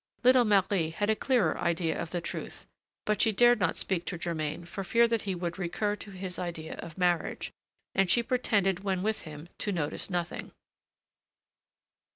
[0.23, 2.65] Little Marie had a clearer idea of the truth,
[3.05, 6.39] but she dared not speak to Germain for fear that he would recur to his
[6.39, 7.51] idea of marriage,
[7.93, 10.53] and she pretended when with him to notice nothing.